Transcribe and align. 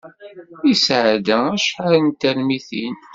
Yesɛedda 0.67 1.37
acḥal 1.55 1.93
n 2.01 2.07
termitin. 2.19 2.95